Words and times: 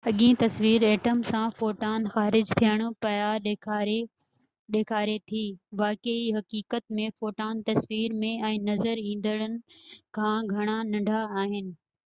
اڳيئن 0.09 0.35
تصوير 0.43 0.83
ائٽم 0.85 1.17
سان 1.31 1.49
فوٽان 1.57 2.01
خارج 2.13 2.45
ٿين 2.61 2.81
پيا 3.05 3.27
ڏيکاري 4.73 5.17
ٿي 5.31 5.43
واقعي 5.83 6.23
حقيقت 6.37 6.95
۾ 7.01 7.05
فوٽان 7.19 7.61
تصوير 7.67 8.15
۾ 8.23 8.31
نظر 8.71 9.03
ايندڙن 9.11 9.59
کان 10.19 10.49
گهڻا 10.55 10.79
ننڍا 10.93 11.21
آهن 11.43 11.71